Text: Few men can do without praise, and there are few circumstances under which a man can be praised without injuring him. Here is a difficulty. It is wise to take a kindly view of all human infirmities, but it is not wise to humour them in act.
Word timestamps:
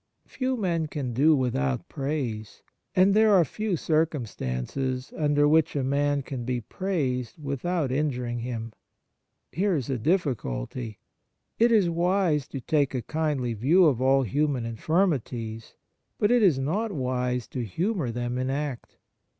Few 0.25 0.57
men 0.57 0.87
can 0.87 1.13
do 1.13 1.35
without 1.35 1.87
praise, 1.87 2.63
and 2.95 3.13
there 3.13 3.35
are 3.35 3.45
few 3.45 3.77
circumstances 3.77 5.13
under 5.15 5.47
which 5.47 5.75
a 5.75 5.83
man 5.83 6.23
can 6.23 6.43
be 6.43 6.59
praised 6.59 7.37
without 7.37 7.91
injuring 7.91 8.39
him. 8.39 8.73
Here 9.51 9.75
is 9.75 9.91
a 9.91 9.99
difficulty. 9.99 10.97
It 11.59 11.71
is 11.71 11.87
wise 11.87 12.47
to 12.47 12.59
take 12.61 12.95
a 12.95 13.03
kindly 13.03 13.53
view 13.53 13.85
of 13.85 14.01
all 14.01 14.23
human 14.23 14.65
infirmities, 14.65 15.75
but 16.17 16.31
it 16.31 16.41
is 16.41 16.57
not 16.57 16.91
wise 16.91 17.45
to 17.49 17.63
humour 17.63 18.09
them 18.09 18.39
in 18.39 18.49
act. 18.49 18.97